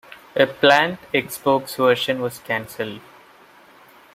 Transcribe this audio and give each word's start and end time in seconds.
A 0.35 0.47
planned 0.47 0.97
Xbox 1.13 1.75
version 1.77 2.21
was 2.21 2.39
canceled. 2.39 3.01